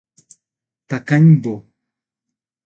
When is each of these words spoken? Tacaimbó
Tacaimbó 0.87 1.53